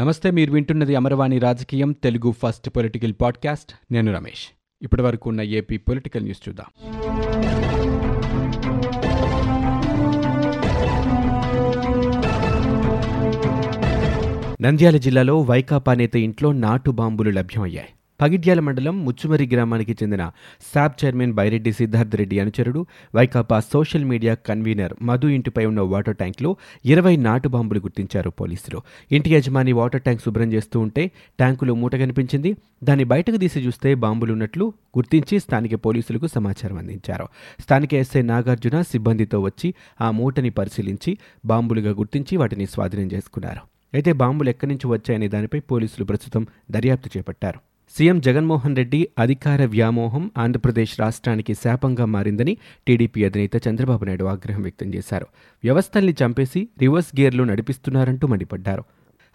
[0.00, 3.72] నమస్తే మీరు వింటున్నది అమరవాణి రాజకీయం తెలుగు ఫస్ట్ పొలిటికల్ పాడ్కాస్ట్.
[3.92, 4.48] నేను రమేష్.
[4.82, 6.66] ఇప్పటి వరకు ఉన్న ఏపీ పొలిటికల్ న్యూస్ చూద్దాం.
[14.62, 17.88] నంద్యాల జిల్లాలో వైకాపా నేత ఇంట్లో నాటు బాంబులు లభ్యమయ్యాయి.
[18.20, 20.30] పగిడ్యాల మండలం ముచ్చుమరి గ్రామానికి చెందిన
[20.74, 26.56] శాబ్ చైర్మన్ బైరెడ్డి సిద్ధార్థ రెడ్డి అనుచరుడు Vaikapa social media convener Madhu ఇంటిపై ఉన్న వాటర్ ట్యాంక్లో
[26.84, 28.80] ఇరవై నాటు బాంబులు గుర్తించారు పోలీసులు.
[29.12, 32.56] ఇంటి యజమాని వాటర్ ట్యాంక్ శుభ్రం చేస్తూ ఉంటే ట్యాంకులో మూట కనిపించింది.
[32.84, 37.28] దాన్ని బయటకు తీసి చూస్తే బాంబులున్నట్లు గుర్తించి స్థానిక పోలీసులకు సమాచారం అందించారు.
[37.60, 43.60] స్థానిక ఎస్ఐ నాగార్జున సిబ్బందితో వచ్చి ఆ మూటని పరిశీలించి బాంబులుగా గుర్తించి వాటిని స్వాధీనం చేసుకున్నారు.
[43.94, 47.69] అయితే బాంబులు ఎక్కడి నుంచి వచ్చాయనే దానిపై పోలీసులు ప్రస్తుతం దర్యాప్తు చేపట్టారు.
[47.96, 54.94] సీఎం జగన్మోహన్ రెడ్డి అధికార వ్యామోహం ఆంధ్రప్రదేశ్ రాష్ట్రానికి శాపంగా మారిందని టీడీపీ అధినేత చంద్రబాబు నాయుడు ఆగ్రహం వ్యక్తం
[54.94, 55.26] చేశారు.
[55.64, 58.84] వ్యవస్థల్ని చంపేసి రివర్స్ గేర్లో నడిపిస్తున్నారంటూ మండిపడ్డారు.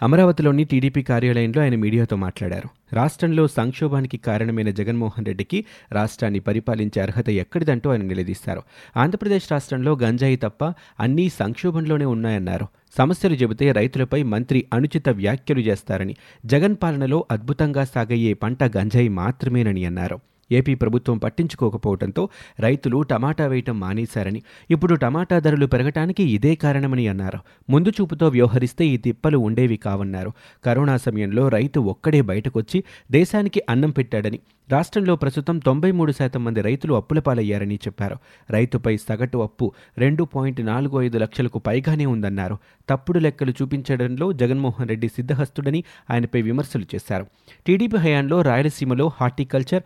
[0.01, 2.95] అమరావతిలోని టీడీపీ కార్యాలయంలో ఆయన మీడియాతో మాట్లాడారు.
[2.95, 8.61] రాష్ట్రంలో సంక్షోభానికి కారణమైన జగన్మోహన్ రెడ్డికి రాష్ట్రాన్ని పరిపాలించే అర్హత ఎక్కడిదంటూ ఆయన నిలదీశారు.
[8.97, 12.67] ఆంధ్రప్రదేశ్ రాష్ట్రంలో గంజాయి తప్ప అన్నీ సంక్షోభంలోనే ఉన్నాయన్నారు.
[12.97, 20.19] సమస్యలు చెబితే రైతులపై మంత్రి అనుచిత వ్యాఖ్యలు చేస్తారని జగన్ పాలనలో అద్భుతంగా సాగయ్యే పంట గంజాయి మాత్రమేనని అన్నారు.
[20.51, 22.29] ఏపీ ప్రభుత్వం పట్టించుకోకపోవడంతో
[22.59, 27.39] రైతులు టమాటా వేయటం మానేశారని ఇప్పుడు టమాటా ధరలు పెరగటానికి ఇదే కారణమని అన్నారు.
[27.69, 30.31] ముందు చూపుతో వ్యవహరిస్తే ఈ తిప్పలు ఉండేవి కావన్నారు.
[30.65, 34.39] కరోనా సమయంలో రైతు ఒక్కడే బయటకొచ్చి దేశానికి అన్నం పెట్టాడని
[34.71, 38.15] రాష్ట్రంలో ప్రస్తుతం తొంభై మూడు శాతం మంది రైతులు అప్పుల పాలయ్యారని చెప్పారు.
[38.49, 42.57] రైతుపై సగటు అప్పు రెండు పాయింట్ నాలుగు ఐదు లక్షలకు పైగానే ఉందన్నారు.
[42.89, 47.25] తప్పుడు లెక్కలు చూపించడంలో జగన్మోహన్ రెడ్డి సిద్ధహస్తుడని ఆయనపై విమర్శలు చేశారు.
[47.67, 49.83] టీడీపీ హయాంలో రాయలసీమలో హార్టికల్చర్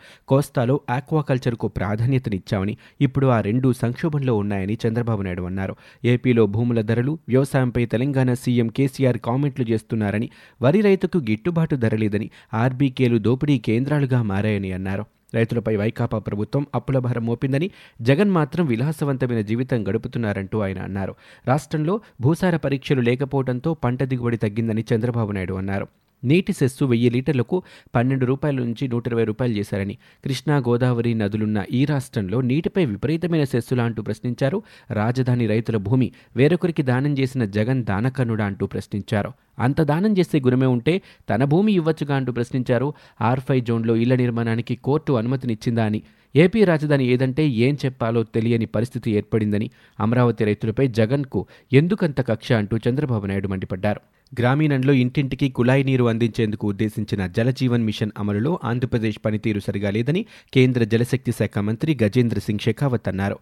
[0.50, 5.73] కోస్తాలో ఆక్వాకల్చర్కు ప్రాధాన్యతనిచ్చామని ఇప్పుడు ఆ రెండు సంక్షోభంలో ఉన్నాయని చంద్రబాబు నాయుడు అన్నారు.
[6.05, 10.30] ఏపీలో భూముల ధరలు వ్యవసాయంపై తెలంగాణ సీఎం కేసీఆర్ కామెంట్లు చేస్తున్నారని
[10.61, 15.05] వరి రైతుకు గిట్టుబాటు ధర లేదని ఆర్బీకేలు దోపిడీ కేంద్రాలుగా మారాయని అన్నారు.
[15.33, 17.67] రైతులపై వైకాపా ప్రభుత్వం అప్పుల భారం మోపిందని
[18.02, 21.15] జగన్ మాత్రం విలాసవంతమైన జీవితం గడుపుతున్నారంటూ ఆయన అన్నారు.
[21.48, 25.88] రాష్ట్రంలో భూసార పరీక్షలు లేకపోవడంతో పంట దిగుబడి తగ్గిందని చంద్రబాబు నాయుడు అన్నారు.
[26.23, 27.63] నీటి సెస్సు వెయ్యి లీటర్లకు
[27.95, 33.83] పన్నెండు రూపాయల నుంచి నూట ఇరవై రూపాయలు చేశారని కృష్ణా గోదావరి నదులున్న ఈ రాష్ట్రంలో నీటిపై విపరీతమైన సెస్సులా
[33.83, 34.63] అంటూ ప్రశ్నించారు.
[34.91, 39.31] రాజధాని రైతుల భూమి వేరొకరికి దానం చేసిన జగన్ దానకన్నుడా అంటూ ప్రశ్నించారు.
[39.59, 42.93] అంత దానం చేసే గుణమే ఉంటే తన భూమి ఇవ్వచ్చుగా అంటూ ప్రశ్నించారు.
[43.21, 46.02] ఆర్ఫై జోన్లో ఇళ్ళ నిర్మాణానికి కోర్టు అనుమతినిచ్చిందా అని.
[46.35, 49.69] ఏపీ రాజధాని ఏదంటే ఏం చెప్పాలో తెలియని పరిస్థితి ఏర్పడిందని
[49.99, 54.02] అమరావతి రైతులపై జగన్కు ఎందుకంత కక్ష అంటూ చంద్రబాబు నాయుడు మండిపడ్డారు.
[54.39, 61.31] గ్రామీణంలో ఇంటింటికి కుళాయి నీరు అందించేందుకు ఉద్దేశించిన జలజీవన్ మిషన్ అమలులో ఆంధ్రప్రదేశ్ పనితీరు సరిగా లేదని కేంద్ర జలశక్తి
[61.31, 63.39] శాఖ మంత్రి గజేంద్ర సింగ్ షెకావత్ అన్నారు.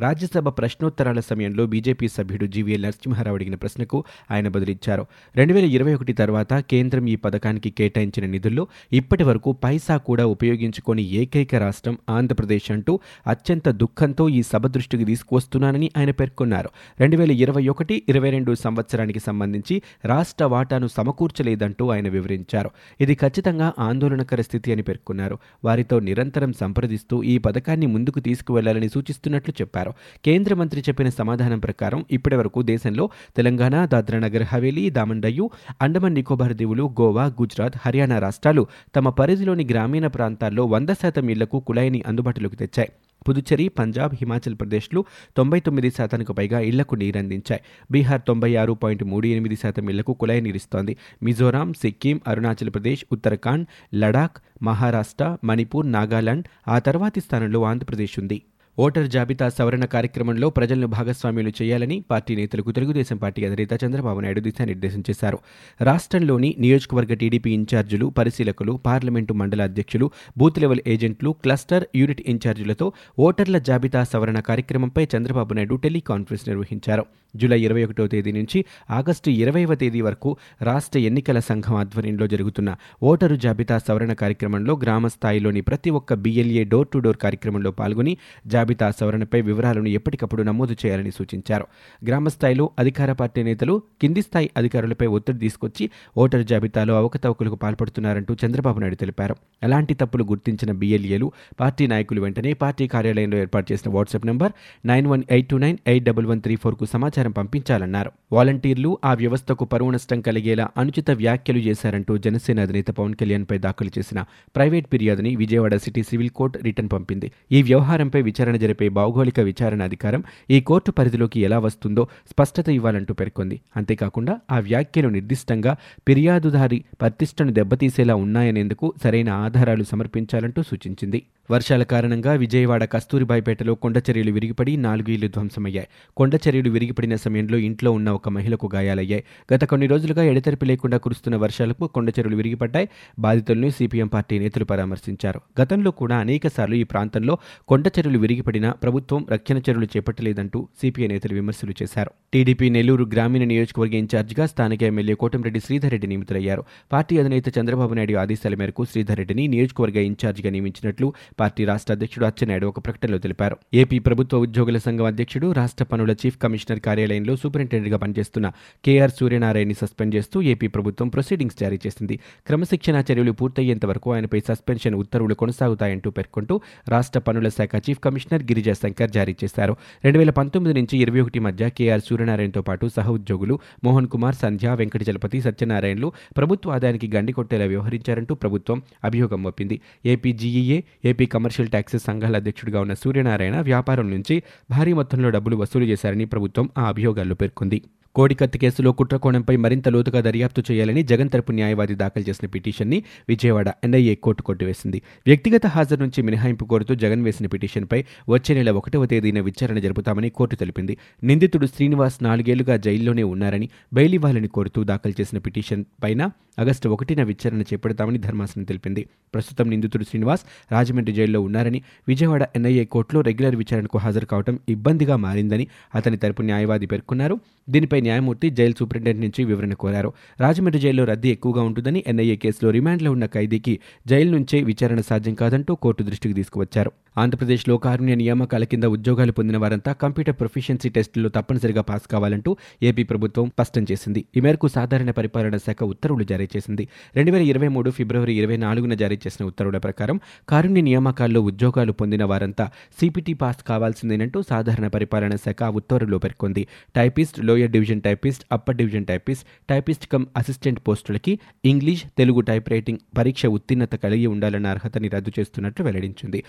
[0.00, 5.06] రాజ్యసభ ప్రశ్నోత్తరాల సమయంలో బీజేపీ సభ్యుడు జీవీఎల్ నరసింహారావు అడిగిన ప్రశ్నకు ఆయన బదులిచ్చారు.
[5.36, 11.02] రెండు వేల ఇరవై ఒకటి తర్వాత కేంద్రం ఈ పథకానికి కేటాయించిన నిధుల్లో ఇప్పటి వరకు పైసా కూడా ఉపయోగించుకొని
[11.02, 16.68] ఏకైక రాష్ట్రం ఆంధ్రప్రదేశ్ అంటూ అత్యంత దుఃఖంతో ఈ సభ దృష్టికి తీసుకువస్తున్నానని ఆయన పేర్కొన్నారు.
[17.00, 22.70] రెండు వేల ఇరవై ఒకటి ఇరవై రెండు సంవత్సరానికి సంబంధించి రాష్ట్ర వాటాను సమకూర్చలేదంటూ ఆయన వివరించారు.
[23.00, 25.38] ఇది ఖచ్చితంగా ఆందోళనకర స్థితి అని పేర్కొన్నారు.
[25.64, 29.89] వారితో నిరంతరం సంప్రదిస్తూ ఈ పథకాన్ని ముందుకు తీసుకువెళ్ళాలని సూచిస్తున్నట్లు చెప్పారు.
[30.24, 35.50] కేంద్ర మంత్రి చెప్పిన సమాధానం ప్రకారం ఇప్పటి వరకు దేశంలో తెలంగాణ దాద్రానగర్ హవేలీ దామండయ్యు
[35.82, 42.02] అండమాన్ నికోబార్ దీవులు గోవా గుజరాత్ హర్యానా రాష్ట్రాలు తమ పరిధిలోని గ్రామీణ ప్రాంతాల్లో వంద శాతం ఇళ్ళకు కుళాయిని
[42.06, 42.88] అందుబాటులోకి తెచ్చాయి.
[43.28, 45.04] పుదుచ్చేరి పంజాబ్ హిమాచల్ ప్రదేశ్లు
[45.36, 50.40] తొంభై తొమ్మిది శాతానికి పైగా ఇళ్ళకు నీరందించాయి బీహార్ తొంభై ఆరు పాయింట్ మూడు ఎనిమిది శాతం ఇళ్ళకు కుళాయి
[50.40, 50.96] నీరిస్తోంది.
[51.22, 58.42] మిజోరాం సిక్కిం అరుణాచల్ ప్రదేశ్ ఉత్తరాఖండ్ లడాక్ మహారాష్ట్ర మణిపూర్ నాగాలాండ్ ఆ తర్వాతి స్థానంలో ఆంధ్రప్రదేశ్ ఉంది.
[58.82, 65.02] ఓటర్ జాబితా సవరణ కార్యక్రమంలో ప్రజలను భాగస్వామ్యులు చేయాలని పార్టీ నేతలకు తెలుగుదేశం పార్టీ అధినేత చంద్రబాబు నాయుడు దిశానిర్దేశం
[65.08, 65.38] చేశారు.
[65.80, 72.88] రాష్ట్రంలోని నియోజకవర్గ టీడీపీ ఇన్ఛార్జీలు పరిశీలకులు పార్లమెంటు మండల అధ్యక్షులు బూత్ లెవెల్ ఏజెంట్లు క్లస్టర్ యూనిట్ ఇన్ఛార్జీలతో
[73.18, 77.04] ఓటర్ల జాబితా సవరణ కార్యక్రమంపై చంద్రబాబు నాయుడు టెలికాన్ఫరెన్స్ నిర్వహించారు.
[77.36, 78.58] జూలై ఇరవై ఒకటో తేదీ నుంచి
[78.90, 80.30] ఆగస్టు ఇరవైవ తేదీ వరకు
[80.62, 82.70] రాష్ట్ర ఎన్నికల సంఘం ఆధ్వర్యంలో జరుగుతున్న
[83.02, 88.14] ఓటరు జాబితా సవరణ కార్యక్రమంలో గ్రామ స్థాయిలోని ప్రతి ఒక్క బిఎల్ఏ డోర్ టు డోర్ కార్యక్రమంలో పాల్గొని
[88.46, 91.66] జాబితా సవరణపై వివరాలను ఎప్పటికప్పుడు నమోదు చేయాలని సూచించారు.
[92.06, 98.78] గ్రామ స్థాయిలో అధికార పార్టీ నేతలు కింది స్థాయి అధికారులపై ఒత్తిడి తీసుకొచ్చి ఓటర్ జాబితాలో అవకతవకలకు పాల్పడుతున్నారంటూ చంద్రబాబు
[98.78, 99.36] నాయుడు తెలిపారు.
[99.62, 104.52] అలాంటి తప్పులు గుర్తించిన బీఎల్ఏలు పార్టీ నాయకులు వెంటనే పార్టీ కార్యాలయంలో ఏర్పాటు చేసిన WhatsApp number
[104.86, 108.12] nine one eight two nine eight double one three ఫోర్కు సమాచారం పంపించాలన్నారు.
[108.32, 114.24] వాలంటీర్లు ఆ వ్యవస్థకు పరువు నష్టం కలిగేలా అనుచిత వ్యాఖ్యలు చేశారంటూ జనసేన అధినేత పవన్ కళ్యాణ్పై దాఖలు చేసిన
[114.56, 117.32] private ఫిర్యాదుని Vijayawada city civil court return పంపింది.
[117.52, 123.56] ఈ వ్యవహారంపై విచారణ జరిపే భౌగోళిక విచారణ అధికారం ఈ కోర్టు పరిధిలోకి ఎలా వస్తుందో స్పష్టత ఇవ్వాలంటూ పేర్కొంది.
[123.76, 125.74] అంతేకాకుండా ఆ వ్యాఖ్యలు నిర్దిష్టంగా
[126.08, 131.20] ఫిర్యాదుదారి ప్రతిష్టను దెబ్బతీసేలా ఉన్నాయనేందుకు సరైన ఆధారాలు సమర్పించాలంటూ సూచించింది.
[131.50, 138.28] వర్షాల కారణంగా విజయవాడ కస్తూరిబాయిపేటలో కొండచర్యలు విరిగిపడి నాలుగు ఇళ్ళు ధ్వంసమయ్యాయి కొండచర్యలు విరిగిపడిన సమయంలో ఇంట్లో ఉన్న ఒక
[138.28, 139.24] మహిళకు గాయాలయ్యాయి.
[139.54, 142.88] గత కొన్ని రోజులుగా ఎడతెరిపి లేకుండా కురుస్తున్న వర్షాలకు కొండచర్యలు విరిగిపడ్డాయి.
[143.18, 145.40] బాధితులను సిపిఎం పార్టీ నేతలు పరామర్శించారు.
[145.60, 147.38] గతంలో కూడా అనేకసార్లు ఈ ప్రాంతంలో
[147.68, 152.10] కొండచర్యలు విరిగిపడినా ప్రభుత్వం రక్షణ చర్యలు చేపట్టలేదంటూ సిపిఐ నేతలు విమర్శలు చేశారు.
[152.34, 156.62] టీడీపీ నెల్లూరు గ్రామీణ నియోజకవర్గ ఇన్ఛార్జిగా స్థానిక ఎమ్మెల్యే కోటంరెడ్డి శ్రీధర్ రెడ్డి నియమితులయ్యారు.
[156.92, 162.66] పార్టీ అధినేత చంద్రబాబు నాయుడు ఆదేశాల మేరకు శ్రీధర్ రెడ్డిని నియోజకవర్గ ఇన్ఛార్జిగా నియమించినట్లు పార్టీ రాష్ట్ర అధ్యక్షుడు అచ్చెన్నాయుడు
[162.66, 163.56] ఒక ప్రకటనలో తెలిపారు.
[163.74, 168.52] ఏపీ ప్రభుత్వ ఉద్యోగుల సంఘం అధ్యక్షుడు రాష్ట్ర పనుల చీఫ్ కమిషనర్ కార్యాలయంలో సూపరింటెండెంట్గా పనిచేస్తున్న
[168.84, 172.20] కేఆర్ సూర్యనారాయణని సస్పెండ్ చేస్తూ ఏపీ ప్రభుత్వం ప్రొసీడింగ్స్ జారీ చేసింది.
[172.46, 178.72] క్రమశిక్షణా చర్యలు పూర్తయ్యేంత వరకు ఆయనపై సస్పెన్షన్ ఉత్తర్వులు కొనసాగుతాయంటూ పేర్కొంటూ రాష్ట్ర పనుల శాఖ చీఫ్ కమిషనర్ గిరిజా
[178.72, 179.76] శంకర్ జారీ చేశారు.
[180.04, 184.74] రెండు వేల పంతొమ్మిది నుంచి ఇరవై ఒకటి మధ్య కేఆర్ సూర్యనారాయణతో పాటు సహ ఉద్యోగులు మోహన్ కుమార్ సంధ్య
[184.74, 189.80] వెంకట చలపతి సత్యనారాయణలు ప్రభుత్వ ఆదాయానికి గండి కొట్టేలా వ్యవహరించారంటూ ప్రభుత్వం అభియోగం మోపింది.
[190.06, 194.36] AP GEA AP commercial taxes సంఘాల అధ్యక్షుడిగా ఉన్న సూర్యనారాయణ వ్యాపారం నుంచి
[194.70, 197.78] భారీ మొత్తంలో డబ్బులు వసూలు చేశారని ప్రభుత్వం ఆ అభియోగాల్లో పేర్కొంది.
[198.14, 204.14] కోడికత్తి కేసులో కుట్రకోణంపై మరింత లోతుగా దర్యాప్తు చేయాలని జగన్ తరపు న్యాయవాది దాఖలు చేసిన పిటిషన్ని విజయవాడ ఎన్ఐఏ
[204.14, 205.02] కోర్టు కొట్టివేసింది.
[205.26, 210.56] వ్యక్తిగత హాజరు నుంచి మినహాయింపు కోరుతూ జగన్ వేసిన పిటిషన్పై వచ్చే నెల ఒకటవ తేదీన విచారణ జరుపుతామని కోర్టు
[210.56, 210.96] తెలిపింది.
[211.24, 217.62] నిందితుడు శ్రీనివాస్ నాలుగేళ్ళుగా జైల్లోనే ఉన్నారని బెయిల్ ఇవ్వాలని కోరుతూ దాఖలు చేసిన పిటిషన్ పైన ఆగస్టు ఒకటిన విచారణ
[217.62, 219.08] చేపడతామని ధర్మాసనం తెలిపింది.
[219.34, 225.66] ప్రస్తుతం నిందితుడు శ్రీనివాస్ రాజమండ్రి జైల్లో ఉన్నారని విజయవాడ ఎన్ఐఏ కోర్టులో రెగ్యులర్ విచారణకు హాజరు కావడం ఇబ్బందిగా మారిందని
[225.94, 227.40] అతని తరపు న్యాయవాది పేర్కొన్నారు.
[227.70, 230.12] దీనిపై న్యాయమూర్తి జైలు సూపరింటెండెంట్ నుంచి వివరణ కోరారు.
[230.40, 235.74] రాజమండ్రి జైల్లో రద్దీ ఎక్కువగా ఉంటుందని ఎన్ఐఏ కేసులో రిమాండ్లో ఉన్న ఖైదీకి జైలు నుంచే విచారణ సాధ్యం కాదంటూ
[235.74, 236.92] కోర్టు దృష్టికి తీసుకువచ్చారు.
[237.16, 243.48] ఆంధ్రప్రదేశ్లో కారుణ్య నియామకాల కింద ఉద్యోగాలు పొందిన వారంతా కంప్యూటర్ ప్రొఫిషియన్సీ టెస్టుల్లో తప్పనిసరిగా పాస్ కావాలంటూ ఏపీ ప్రభుత్వం
[243.48, 244.24] స్పష్టం చేసింది.
[244.36, 246.88] ఈ మేరకు సాధారణ పరిపాలన శాఖ ఉత్తర్వులు జారీ చేసింది.
[247.16, 252.24] రెండు వేల ఇరవై మూడు ఫిబ్రవరి ఇరవై నాలుగున జారీ చేసిన ఉత్తర్వుల ప్రకారం కారుణ్య నియామకాల్లో ఉద్యోగాలు పొందిన
[252.24, 252.70] వారంతా
[253.00, 256.66] సిపిటి పాస్ కావాల్సిందేనంటూ సాధారణ పరిపాలన శాఖ ఉత్తర్వుల్లో పేర్కొంది.
[256.96, 262.98] Typist lower division typist upper division typist typist cum assistant పోస్టులకి ఇంగ్లీష్ తెలుగు టైప్ రైటింగ్
[263.18, 266.44] పరీక్ష ఉత్తీర్ణత కలిగి ఉండాలన్న అర్హతని రద్దు చేస్తున్నట్లు వెల్లడించింది.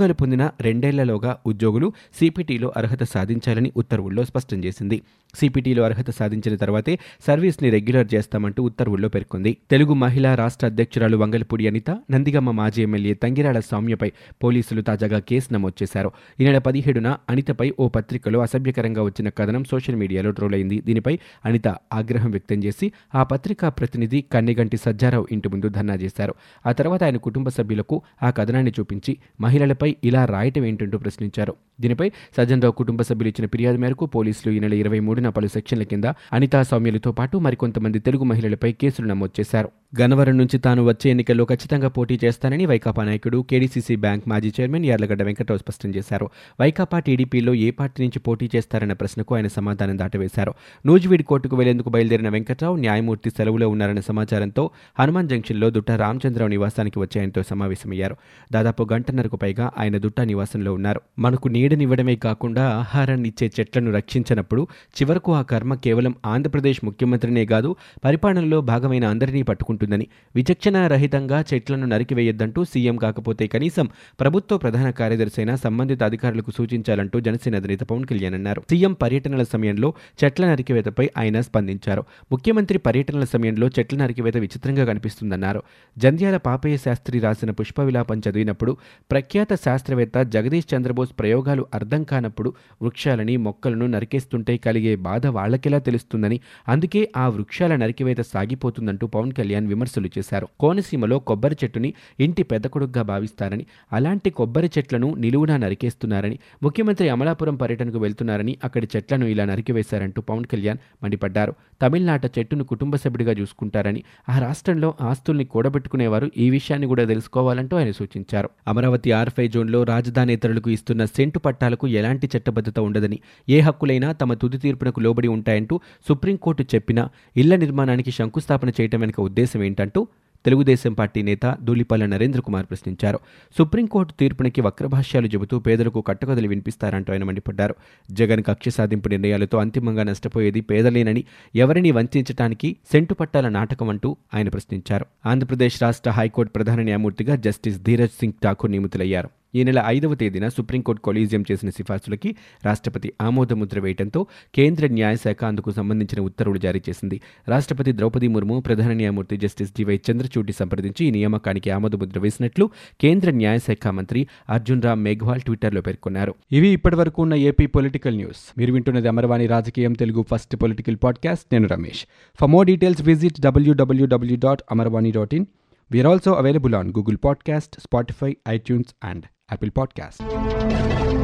[0.00, 5.02] ఉద్యోగాలు పొందిన రెండేళ్ళలోగా ఉద్యోగులు సిపిటీలో అర్హత సాధించాలని ఉత్తర్వుల్లో స్పష్టం చేసింది.
[5.34, 9.56] సిపిటీలో అర్హత సాధించిన తర్వాతే సర్వీస్ని రెగ్యులర్ చేస్తామంటూ ఉత్తర్వుల్లో పేర్కొంది.
[9.70, 14.12] తెలుగు మహిళా రాష్ట్ర అధ్యక్షురాలు వంగలపూడి అనిత నందిగమ్మ మాజీ ఎమ్మెల్యే తంగిరాల సౌమ్యపై
[14.42, 16.10] పోలీసులు తాజాగా కేసు నమోదు చేశారు.
[16.40, 20.80] ఈ నెల పదిహేడున అనితపై ఓ పత్రికలో అసభ్యకరంగా వచ్చిన కథనం సోషల్ మీడియాలో ట్రోల్ అయింది.
[20.80, 26.34] దీనిపై అనిత ఆగ్రహం వ్యక్తం చేసి ఆ పత్రికా ప్రతినిధి కన్నెగంటి సజ్జారావు ఇంటి ముందు ధర్నా చేశారు.
[26.66, 31.54] ఆ తర్వాత ఆయన కుటుంబ సభ్యులకు ఆ కథనాన్ని చూపించి మహిళలపై ఇలా రాయటం ఏంటంటూ ప్రశ్నించారు.
[31.80, 36.04] దీనిపై సజ్జనరావు కుటుంబ సభ్యులు ఇచ్చిన ఫిర్యాదు మేరకు పోలీసులు ఈ నెల ఇరవై మూడున పలు సెక్షన్ల కింద
[36.32, 39.68] అనితా సౌమ్యులతో పాటు మరికొంతమంది తెలుగు మహిళలపై కేసులు నమోదు చేశారు.
[40.00, 45.22] గన్నవరం నుంచి తాను వచ్చే ఎన్నికల్లో ఖచ్చితంగా పోటీ చేస్తానని వైకాపా నాయకుడు కేడీసీసీ బ్యాంక్ మాజీ చైర్మన్ యార్లగడ్డ
[45.22, 46.30] వెంకటరావు స్పష్టం చేశారు.
[46.60, 50.54] వైకాపా టీడీపీలో ఏ పార్టీ నుంచి పోటీ చేస్తారన్న ప్రశ్నకు ఆయన సమాధానం దాటవేశారు.
[50.86, 54.70] నూజివీడ్ కోర్టుకు వెళ్ళేందుకు బయలుదేరిన వెంకట్రావు న్యాయమూర్తి సెలవులో ఉన్నారన్న సమాచారంతో
[55.00, 58.16] హనుమాన్ జంక్షన్లో దుట్ట రామచంద్రరావు నివాసానికి వచ్చి ఆయనతో సమావేశమయ్యారు.
[58.52, 61.00] దాదాపు గంటన్నరకు పైగా ఆయన దుట్టా నివాసంలో ఉన్నారు.
[61.18, 68.60] మనకు నీడనివ్వడమే కాకుండా ఆహారాన్ని ఇచ్చే చెట్లను రక్షించినప్పుడు చివరకు ఆ కర్మ కేవలం ఆంధ్రప్రదేశ్ ముఖ్యమంత్రినే కాదు పరిపాలనలో
[68.60, 70.06] భాగమైన అందరినీ పట్టుకుంటుందని.
[70.34, 73.88] విచక్షణ రహితంగా చెట్లను నరికివేయొద్దంటూ సీఎం కాకపోతే కనీసం
[74.20, 78.62] ప్రభుత్వ ప్రధాన కార్యదర్శి అయినా సంబంధిత అధికారులకు సూచించాలంటూ జనసేన అధినేత పవన్ కళ్యాణ్ అన్నారు.
[78.70, 79.94] సీఎం పర్యటనల సమయంలో
[80.24, 82.04] చెట్ల నరికివేతపై ఆయన స్పందించారు.
[82.32, 85.62] ముఖ్యమంత్రి పర్యటనల సమయంలో చెట్ల నరికివేత విచిత్రంగా కనిపిస్తుందన్నారు.
[85.98, 88.76] జంధ్యాల పాపయ్య శాస్త్రి రాసిన పుష్ప విలాపం చదివినప్పుడు
[89.10, 97.12] ప్రఖ్యాత శాస్త్రవేత్త జగదీష్ చంద్రబోస్ ప్రయోగాలు అర్థం కానప్పుడు వృక్షాలని మొక్కలను నరికేస్తుంటే కలిగే బాధ వాళ్ళకెలా తెలుస్తుందని అందుకే
[97.16, 100.48] ఆ వృక్షాల నరికివేత సాగిపోతుందంటూ పవన్ కళ్యాణ్ విమర్శలు చేశారు.
[100.60, 107.98] కోనసీమలో కొబ్బరి చెట్టుని ఇంటి పెద్ద కొడుకుగా భావిస్తారని అలాంటి కొబ్బరి చెట్లను నిలువునా నరికేస్తున్నారని ముఖ్యమంత్రి అమలాపురం పర్యటనకు
[107.98, 111.54] వెళ్తున్నారని అక్కడి చెట్లను ఇలా నరికివేశారంటూ పవన్ కళ్యాణ్ మండిపడ్డారు.
[111.82, 118.50] తమిళనాట చెట్టును కుటుంబ సభ్యుడిగా చూసుకుంటారని ఆ రాష్ట్రంలో ఆస్తుల్ని కూడబెట్టుకునేవారు ఈ విషయాన్ని కూడా తెలుసుకోవాలంటూ ఆయన సూచించారు.
[118.68, 125.00] అమరావతి ఆర్ఫై జోన్లో రాజధానేతరులకు ఇస్తున్న సెంటు పట్టాలకు ఎలాంటి చట్టబద్ధత ఉండదని ఏ హక్కులైనా తమ తుది తీర్పునకు
[125.00, 130.06] లోబడి ఉంటాయంటూ సుప్రీంకోర్టు చెప్పినా ఇళ్ళ నిర్మాణానికి శంకుస్థాపన చేయటం వెనుక ఉద్దేశం ఏంటంటూ
[130.44, 133.18] తెలుగుదేశం పార్టీ నేత దూలిపాల నరేంద్ర కుమార్ ప్రశ్నించారు.
[133.58, 137.74] సుప్రీంకోర్టు తీర్పునికి వక్రభాష్యాలు చెబుతూ పేదలకు కట్టుకథలు వినిపిస్తారంటూ ఆయన మండిపడ్డారు.
[138.12, 141.24] జగన్ కక్ష సాధింపు నిర్ణయాలతో అంతిమంగా నష్టపోయేది పేదలేనని
[141.56, 145.06] ఎవరిని వంచటానికి సెంటు పట్టాల నాటకం అంటూ ఆయన ప్రశ్నించారు.
[145.26, 149.30] ఆంధ్రప్రదేశ్ రాష్ట్ర హైకోర్టు ప్రధాన న్యాయమూర్తిగా జస్టిస్ ధీరజ్ సింగ్ ఠాకూర్ నియమితులయ్యారు.
[149.54, 156.24] ఈ నెల ఐదవ తేదీన సుప్రీంకోర్టు కొలీజియం చేసిన సిఫార్సులకి రాష్ట్రపతి ఆమోదముద్ర వేయడంతో కేంద్ర న్యాయశాఖ అందుకు సంబంధించిన
[156.24, 157.20] ఉత్తర్వులు జారీ చేసింది.
[157.48, 163.86] రాష్ట్రపతి ద్రౌపది ముర్ము ప్రధాన న్యాయమూర్తి జస్టిస్ డివై చంద్రచూడి సంప్రదించి ఈ నియామకానికి ఆమోదముద్ర వేసినట్లు కేంద్ర న్యాయశాఖ
[163.86, 166.34] మంత్రి అర్జున్ రామ్ మేఘ్వాల్ ట్విట్టర్లో పేర్కొన్నారు.
[166.52, 168.58] ఇవి ఇప్పటివరకు ఉన్న ఏపీ పొలిటికల్ న్యూస్.
[168.58, 171.44] మీరు వింటున్నది అమర్వాణి రాజకీయం తెలుగు ఫస్ట్ పొలిటికల్ పాడ్కాస్ట్.
[171.52, 172.06] నేను Ramesh.
[172.40, 175.46] For more details visit WWW dot Amarvani dot in
[175.92, 181.19] we're also available on Google podcast Spotify iTunes and Apple Podcast.